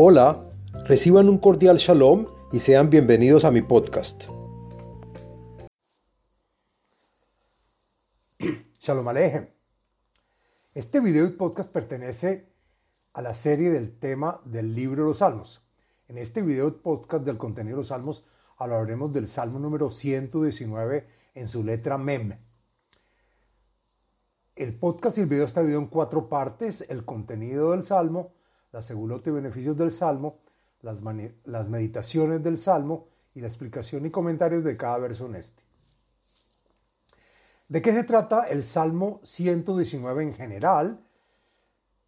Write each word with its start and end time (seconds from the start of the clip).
Hola, 0.00 0.48
reciban 0.84 1.28
un 1.28 1.38
cordial 1.38 1.76
shalom 1.76 2.26
y 2.52 2.60
sean 2.60 2.88
bienvenidos 2.88 3.44
a 3.44 3.50
mi 3.50 3.62
podcast. 3.62 4.26
Shalom 8.78 9.08
Alejem. 9.08 9.48
Este 10.72 11.00
video 11.00 11.26
y 11.26 11.30
podcast 11.30 11.72
pertenece 11.72 12.52
a 13.12 13.22
la 13.22 13.34
serie 13.34 13.70
del 13.70 13.98
tema 13.98 14.40
del 14.44 14.72
libro 14.72 15.02
de 15.02 15.08
los 15.08 15.18
Salmos. 15.18 15.68
En 16.06 16.16
este 16.16 16.42
video 16.42 16.68
y 16.68 16.72
podcast 16.80 17.24
del 17.24 17.36
contenido 17.36 17.78
de 17.78 17.80
los 17.80 17.88
Salmos 17.88 18.24
hablaremos 18.56 19.12
del 19.12 19.26
Salmo 19.26 19.58
número 19.58 19.90
119 19.90 21.08
en 21.34 21.48
su 21.48 21.64
letra 21.64 21.98
Mem. 21.98 22.38
El 24.54 24.78
podcast 24.78 25.18
y 25.18 25.22
el 25.22 25.26
video 25.26 25.44
está 25.44 25.58
dividido 25.58 25.80
en 25.80 25.88
cuatro 25.88 26.28
partes, 26.28 26.88
el 26.88 27.04
contenido 27.04 27.72
del 27.72 27.82
Salmo, 27.82 28.37
la 28.72 28.82
segulota 28.82 29.30
y 29.30 29.32
beneficios 29.32 29.76
del 29.76 29.92
Salmo, 29.92 30.38
las, 30.82 31.00
las 31.44 31.68
meditaciones 31.68 32.42
del 32.42 32.58
Salmo 32.58 33.08
y 33.34 33.40
la 33.40 33.46
explicación 33.46 34.06
y 34.06 34.10
comentarios 34.10 34.64
de 34.64 34.76
cada 34.76 34.98
verso 34.98 35.26
en 35.26 35.36
este. 35.36 35.62
¿De 37.68 37.82
qué 37.82 37.92
se 37.92 38.04
trata 38.04 38.44
el 38.44 38.64
Salmo 38.64 39.20
119 39.24 40.22
en 40.22 40.34
general? 40.34 41.00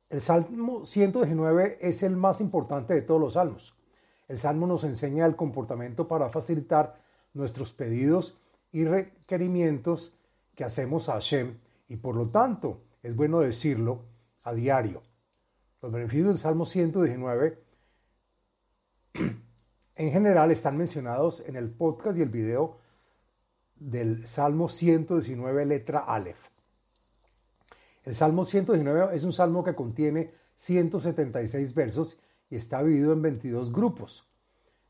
El 0.09 0.21
Salmo 0.21 0.85
119 0.85 1.79
es 1.81 2.03
el 2.03 2.17
más 2.17 2.41
importante 2.41 2.95
de 2.95 3.03
todos 3.03 3.21
los 3.21 3.35
salmos. 3.35 3.75
El 4.27 4.39
Salmo 4.39 4.67
nos 4.67 4.85
enseña 4.85 5.27
el 5.27 5.37
comportamiento 5.37 6.09
para 6.09 6.31
facilitar 6.31 7.01
nuestros 7.35 7.73
pedidos 7.73 8.39
y 8.73 8.85
requerimientos 8.85 10.15
que 10.55 10.65
hacemos 10.65 11.09
a 11.09 11.13
Hashem 11.13 11.59
y 11.89 11.97
por 11.97 12.17
lo 12.17 12.29
tanto 12.29 12.81
es 13.03 13.15
bueno 13.15 13.41
decirlo 13.41 14.05
a 14.45 14.55
diario. 14.55 15.03
Los 15.83 15.93
beneficios 15.93 16.29
del 16.29 16.39
Salmo 16.39 16.67
119 16.67 17.59
en 19.15 20.13
general 20.13 20.51
están 20.51 20.77
mencionados 20.77 21.41
en 21.47 21.57
el 21.57 21.71
podcast 21.71 22.19
y 22.19 22.23
el 22.23 22.29
video 22.29 22.79
del 23.77 24.27
Salmo 24.27 24.69
119, 24.69 25.65
letra 25.65 26.01
Aleph. 26.01 26.49
El 28.05 28.15
Salmo 28.15 28.45
119 28.45 29.17
es 29.17 29.25
un 29.25 29.33
salmo 29.33 29.65
que 29.65 29.75
contiene 29.75 30.33
176 30.55 31.75
versos 31.75 32.19
y 32.51 32.57
está 32.57 32.83
dividido 32.83 33.15
en 33.15 33.23
22 33.23 33.73
grupos, 33.73 34.29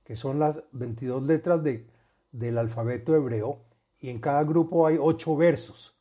que 0.02 0.16
son 0.16 0.40
las 0.40 0.64
22 0.72 1.22
letras 1.22 1.62
de, 1.62 1.86
del 2.32 2.58
alfabeto 2.58 3.14
hebreo, 3.14 3.60
y 4.00 4.10
en 4.10 4.18
cada 4.18 4.42
grupo 4.42 4.88
hay 4.88 4.96
8 4.98 5.36
versos. 5.36 5.94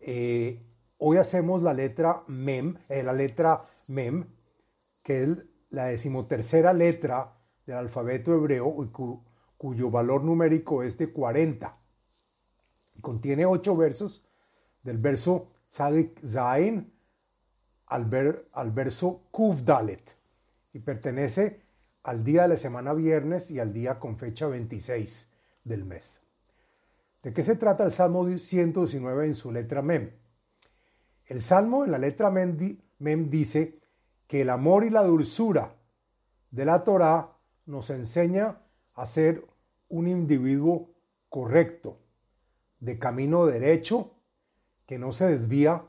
Eh, 0.00 0.62
Hoy 1.02 1.16
hacemos 1.16 1.62
la 1.62 1.72
letra 1.72 2.24
Mem, 2.26 2.76
eh, 2.90 3.02
la 3.02 3.14
letra 3.14 3.64
Mem, 3.86 4.26
que 5.02 5.22
es 5.22 5.46
la 5.70 5.86
decimotercera 5.86 6.74
letra 6.74 7.38
del 7.64 7.76
alfabeto 7.76 8.34
hebreo 8.34 8.66
cuyo 9.56 9.90
valor 9.90 10.22
numérico 10.22 10.82
es 10.82 10.98
de 10.98 11.10
40. 11.10 11.74
Contiene 13.00 13.46
ocho 13.46 13.74
versos, 13.78 14.26
del 14.82 14.98
verso 14.98 15.48
Sadik 15.68 16.20
Zain 16.22 16.92
al, 17.86 18.44
al 18.52 18.70
verso 18.70 19.22
y 20.74 20.80
pertenece 20.80 21.62
al 22.02 22.24
día 22.24 22.42
de 22.42 22.48
la 22.48 22.56
semana 22.56 22.92
viernes 22.92 23.50
y 23.50 23.58
al 23.58 23.72
día 23.72 23.98
con 23.98 24.18
fecha 24.18 24.48
26 24.48 25.32
del 25.64 25.86
mes. 25.86 26.20
¿De 27.22 27.32
qué 27.32 27.42
se 27.42 27.56
trata 27.56 27.84
el 27.84 27.92
Salmo 27.92 28.26
119 28.26 29.24
en 29.24 29.34
su 29.34 29.50
letra 29.50 29.80
Mem? 29.80 30.20
El 31.30 31.42
Salmo 31.42 31.84
en 31.84 31.92
la 31.92 31.98
letra 31.98 32.28
Mem 32.28 33.30
dice 33.30 33.78
que 34.26 34.40
el 34.40 34.50
amor 34.50 34.82
y 34.82 34.90
la 34.90 35.04
dulzura 35.04 35.76
de 36.50 36.64
la 36.64 36.82
Torá 36.82 37.36
nos 37.66 37.88
enseña 37.90 38.58
a 38.96 39.06
ser 39.06 39.46
un 39.88 40.08
individuo 40.08 40.90
correcto, 41.28 41.98
de 42.80 42.98
camino 42.98 43.46
derecho, 43.46 44.10
que 44.86 44.98
no 44.98 45.12
se 45.12 45.28
desvía 45.28 45.84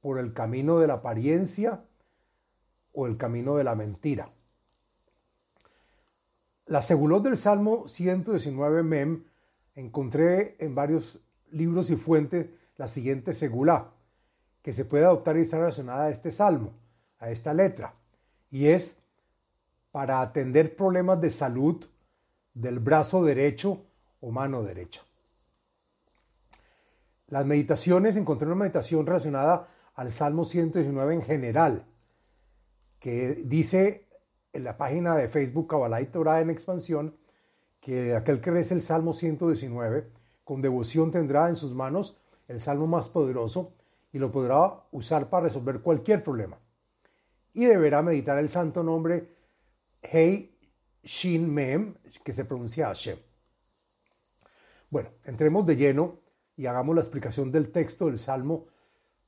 por 0.00 0.20
el 0.20 0.32
camino 0.32 0.78
de 0.78 0.86
la 0.86 0.94
apariencia 0.94 1.82
o 2.92 3.08
el 3.08 3.16
camino 3.16 3.56
de 3.56 3.64
la 3.64 3.74
mentira. 3.74 4.30
La 6.66 6.80
segulot 6.80 7.24
del 7.24 7.36
Salmo 7.36 7.88
119 7.88 8.84
Mem 8.84 9.24
encontré 9.74 10.54
en 10.60 10.76
varios 10.76 11.24
libros 11.50 11.90
y 11.90 11.96
fuentes 11.96 12.50
la 12.76 12.86
siguiente 12.86 13.34
segulá 13.34 13.95
que 14.66 14.72
se 14.72 14.84
puede 14.84 15.04
adoptar 15.04 15.36
y 15.36 15.42
está 15.42 15.58
relacionada 15.58 16.06
a 16.06 16.10
este 16.10 16.32
salmo, 16.32 16.72
a 17.20 17.30
esta 17.30 17.54
letra, 17.54 17.94
y 18.50 18.66
es 18.66 18.98
para 19.92 20.20
atender 20.20 20.74
problemas 20.74 21.20
de 21.20 21.30
salud 21.30 21.86
del 22.52 22.80
brazo 22.80 23.22
derecho 23.24 23.86
o 24.20 24.32
mano 24.32 24.64
derecha. 24.64 25.02
Las 27.28 27.46
meditaciones, 27.46 28.16
encontré 28.16 28.48
una 28.48 28.56
meditación 28.56 29.06
relacionada 29.06 29.68
al 29.94 30.10
Salmo 30.10 30.44
119 30.44 31.14
en 31.14 31.22
general, 31.22 31.86
que 32.98 33.36
dice 33.44 34.08
en 34.52 34.64
la 34.64 34.76
página 34.76 35.14
de 35.14 35.28
Facebook 35.28 35.68
Kabbalah 35.68 36.00
y 36.00 36.06
Torah 36.06 36.40
en 36.40 36.50
expansión, 36.50 37.16
que 37.78 38.16
aquel 38.16 38.40
que 38.40 38.50
reza 38.50 38.74
el 38.74 38.82
Salmo 38.82 39.12
119 39.12 40.10
con 40.42 40.60
devoción 40.60 41.12
tendrá 41.12 41.48
en 41.48 41.54
sus 41.54 41.72
manos 41.72 42.18
el 42.48 42.58
salmo 42.58 42.88
más 42.88 43.08
poderoso 43.08 43.72
y 44.12 44.18
lo 44.18 44.30
podrá 44.30 44.84
usar 44.92 45.28
para 45.28 45.44
resolver 45.44 45.80
cualquier 45.80 46.22
problema. 46.22 46.58
Y 47.54 47.64
deberá 47.64 48.02
meditar 48.02 48.38
el 48.38 48.48
santo 48.48 48.82
nombre 48.82 49.36
Hei 50.02 50.56
Shin 51.02 51.52
Mem, 51.52 51.94
que 52.24 52.32
se 52.32 52.44
pronuncia 52.44 52.86
Hashem. 52.86 53.18
Bueno, 54.90 55.10
entremos 55.24 55.66
de 55.66 55.76
lleno 55.76 56.20
y 56.56 56.66
hagamos 56.66 56.94
la 56.94 57.00
explicación 57.00 57.52
del 57.52 57.70
texto 57.70 58.06
del 58.06 58.18
Salmo 58.18 58.66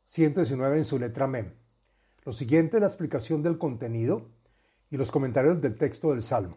119 0.04 0.78
en 0.78 0.84
su 0.84 0.98
letra 0.98 1.26
Mem. 1.26 1.52
Lo 2.24 2.32
siguiente 2.32 2.76
es 2.76 2.80
la 2.80 2.86
explicación 2.86 3.42
del 3.42 3.58
contenido 3.58 4.28
y 4.90 4.96
los 4.96 5.10
comentarios 5.10 5.60
del 5.60 5.76
texto 5.76 6.10
del 6.10 6.22
Salmo. 6.22 6.56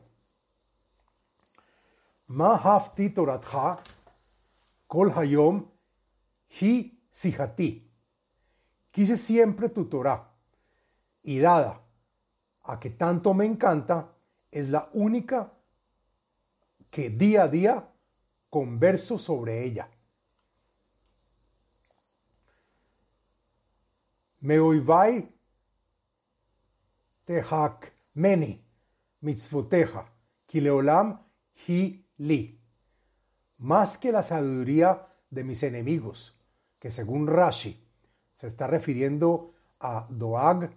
Ma 2.27 2.55
hafti 2.55 3.09
toratha 3.09 3.81
kol 4.87 5.11
hayom 5.15 5.65
hi 6.59 6.99
sihati. 7.09 7.90
Quise 8.91 9.15
siempre 9.15 9.69
tu 9.69 9.85
Torah 9.85 10.29
y 11.23 11.39
dada 11.39 11.81
a 12.63 12.79
que 12.79 12.89
tanto 12.91 13.33
me 13.33 13.45
encanta, 13.45 14.13
es 14.51 14.69
la 14.69 14.89
única 14.93 15.53
que 16.89 17.09
día 17.09 17.43
a 17.43 17.47
día 17.47 17.89
converso 18.49 19.17
sobre 19.17 19.63
ella. 19.63 19.89
Me 24.41 24.59
oivai 24.59 25.31
tehak 27.25 27.93
meni 28.15 28.61
mitzvoteja 29.21 30.05
kileolam 30.47 31.17
hi 31.67 32.05
li. 32.17 32.59
Más 33.59 33.97
que 33.97 34.11
la 34.11 34.23
sabiduría 34.23 35.07
de 35.29 35.43
mis 35.43 35.63
enemigos, 35.63 36.35
que 36.79 36.91
según 36.91 37.27
Rashi 37.27 37.90
se 38.41 38.47
está 38.47 38.65
refiriendo 38.65 39.53
a 39.79 40.07
Doag 40.09 40.71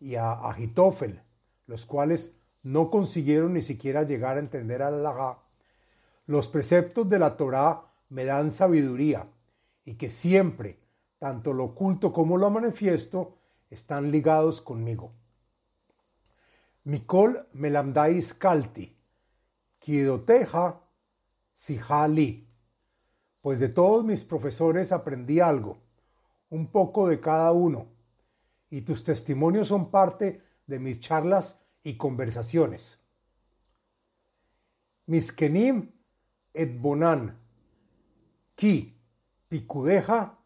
y 0.00 0.16
a 0.16 0.32
Agitofel, 0.32 1.22
los 1.68 1.86
cuales 1.86 2.34
no 2.64 2.90
consiguieron 2.90 3.52
ni 3.52 3.62
siquiera 3.62 4.02
llegar 4.02 4.36
a 4.36 4.40
entender 4.40 4.82
al 4.82 5.04
Laga. 5.04 5.38
Los 6.26 6.48
preceptos 6.48 7.08
de 7.08 7.20
la 7.20 7.36
Torá 7.36 7.82
me 8.08 8.24
dan 8.24 8.50
sabiduría 8.50 9.28
y 9.84 9.94
que 9.94 10.10
siempre, 10.10 10.80
tanto 11.20 11.52
lo 11.52 11.66
oculto 11.66 12.12
como 12.12 12.36
lo 12.36 12.50
manifiesto, 12.50 13.38
están 13.70 14.10
ligados 14.10 14.60
conmigo. 14.60 15.12
Mikol 16.82 17.46
melamdais 17.52 18.34
kalti, 18.34 18.92
kidoteja 19.78 20.80
sihali. 21.52 22.48
Pues 23.40 23.60
de 23.60 23.68
todos 23.68 24.04
mis 24.04 24.24
profesores 24.24 24.90
aprendí 24.90 25.38
algo 25.38 25.84
un 26.54 26.68
poco 26.68 27.08
de 27.08 27.18
cada 27.18 27.50
uno, 27.50 27.88
y 28.70 28.82
tus 28.82 29.02
testimonios 29.02 29.66
son 29.66 29.90
parte 29.90 30.40
de 30.68 30.78
mis 30.78 31.00
charlas 31.00 31.58
y 31.82 31.96
conversaciones. 31.96 33.00
Miskenim 35.06 35.90
et 36.54 36.78
bonan, 36.80 37.36
ki 38.54 38.96
picudeja 39.48 40.38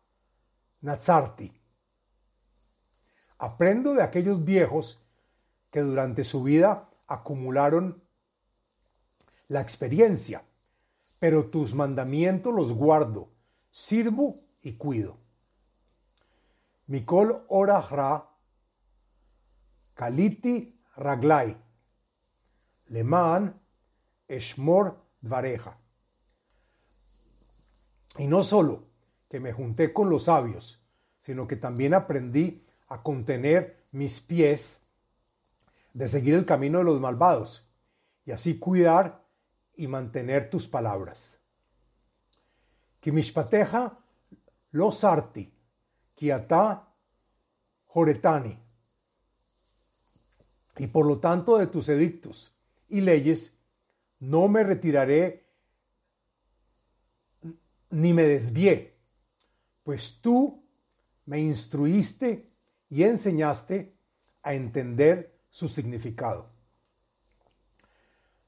nazarti. 0.80 1.52
Aprendo 3.36 3.92
de 3.92 4.02
aquellos 4.02 4.42
viejos 4.42 5.02
que 5.70 5.82
durante 5.82 6.24
su 6.24 6.42
vida 6.42 6.88
acumularon 7.06 8.02
la 9.48 9.60
experiencia, 9.60 10.42
pero 11.20 11.50
tus 11.50 11.74
mandamientos 11.74 12.54
los 12.54 12.72
guardo, 12.72 13.28
sirvo 13.70 14.36
y 14.62 14.72
cuido. 14.72 15.27
Mikol 16.88 17.44
Orahra, 17.48 18.26
Kaliti 19.94 20.74
raglai. 20.96 21.56
Leman 22.88 23.52
eshmor 24.28 24.96
dvareja. 25.20 25.76
Y 28.18 28.26
no 28.26 28.42
solo 28.42 28.84
que 29.28 29.40
me 29.40 29.52
junté 29.52 29.92
con 29.92 30.08
los 30.08 30.24
sabios, 30.24 30.80
sino 31.20 31.46
que 31.46 31.56
también 31.56 31.94
aprendí 31.94 32.64
a 32.88 33.02
contener 33.02 33.84
mis 33.92 34.20
pies 34.20 34.84
de 35.92 36.08
seguir 36.08 36.34
el 36.34 36.46
camino 36.46 36.78
de 36.78 36.84
los 36.84 37.00
malvados 37.00 37.68
y 38.24 38.30
así 38.30 38.58
cuidar 38.58 39.24
y 39.74 39.86
mantener 39.86 40.48
tus 40.48 40.66
palabras. 40.66 41.38
Kimishpateja 43.00 43.98
lo 44.72 44.92
sarti, 44.92 45.52
kiata 46.18 46.88
joretani. 47.86 48.58
Y 50.78 50.86
por 50.88 51.06
lo 51.06 51.18
tanto 51.18 51.58
de 51.58 51.68
tus 51.68 51.88
edictos 51.88 52.52
y 52.88 53.00
leyes 53.00 53.54
no 54.20 54.48
me 54.48 54.64
retiraré 54.64 55.46
ni 57.90 58.12
me 58.12 58.24
desvié, 58.24 58.94
pues 59.84 60.20
tú 60.20 60.62
me 61.26 61.38
instruiste 61.38 62.46
y 62.90 63.04
enseñaste 63.04 63.94
a 64.42 64.54
entender 64.54 65.38
su 65.50 65.68
significado. 65.68 66.50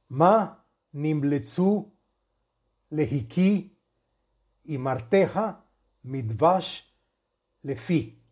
Ma 0.09 0.65
nimbletsu 0.93 1.91
lehiki 2.91 3.77
y 4.65 4.79
marteja 4.79 5.65
midvash 6.03 6.90
lefi. 7.63 8.23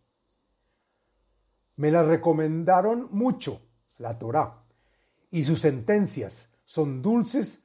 Me 1.77 1.91
la 1.91 2.03
recomendaron 2.03 3.09
mucho 3.13 3.63
la 3.99 4.19
Torá 4.19 4.63
y 5.31 5.45
sus 5.45 5.61
sentencias 5.61 6.53
son 6.65 7.03
dulces 7.03 7.65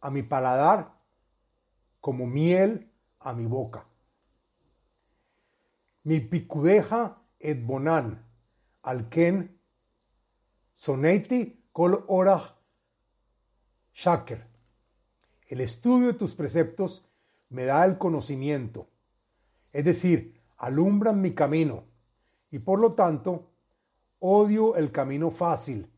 a 0.00 0.10
mi 0.10 0.22
paladar 0.22 0.96
como 2.00 2.26
miel 2.26 2.90
a 3.20 3.32
mi 3.32 3.46
boca. 3.46 3.84
Mi 6.04 6.18
picudeja 6.20 7.22
et 7.38 7.62
bonan, 7.64 8.16
alken 8.82 9.44
soneiti 10.74 11.68
kol 11.72 12.04
orach 12.08 12.54
shaker. 13.94 14.42
El 15.46 15.60
estudio 15.60 16.08
de 16.08 16.14
tus 16.14 16.34
preceptos 16.34 17.06
me 17.50 17.64
da 17.64 17.84
el 17.84 17.98
conocimiento, 17.98 18.88
es 19.72 19.84
decir, 19.84 20.41
alumbran 20.62 21.20
mi 21.20 21.34
camino, 21.34 21.84
y 22.50 22.58
por 22.60 22.78
lo 22.78 22.92
tanto 22.92 23.50
odio 24.20 24.76
el 24.76 24.90
camino 24.90 25.30
fácil 25.30 25.90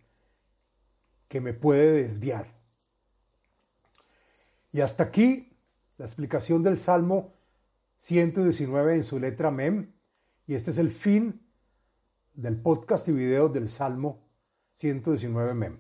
que 1.29 1.41
me 1.41 1.53
puede 1.53 2.03
desviar. 2.03 2.49
Y 4.73 4.81
hasta 4.81 5.05
aquí 5.05 5.53
la 5.99 6.07
explicación 6.07 6.63
del 6.63 6.79
Salmo 6.79 7.33
119 7.99 8.97
en 8.97 9.05
su 9.05 9.19
letra 9.19 9.51
Mem. 9.51 9.93
Y 10.47 10.55
este 10.55 10.71
es 10.71 10.79
el 10.79 10.91
fin 10.91 11.41
del 12.35 12.61
podcast 12.61 13.07
y 13.09 13.13
video 13.13 13.49
del 13.49 13.69
Salmo 13.69 14.19
119 14.73 15.55
Mem. 15.55 15.79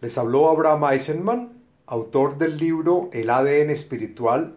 Les 0.00 0.16
habló 0.16 0.48
Abraham 0.48 0.92
Eisenman, 0.92 1.62
autor 1.86 2.38
del 2.38 2.56
libro 2.56 3.10
El 3.12 3.30
ADN 3.30 3.70
espiritual, 3.70 4.56